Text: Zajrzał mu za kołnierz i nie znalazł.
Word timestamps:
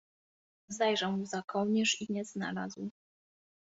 Zajrzał 0.67 1.11
mu 1.11 1.25
za 1.25 1.41
kołnierz 1.41 2.01
i 2.01 2.13
nie 2.13 2.25
znalazł. 2.25 2.89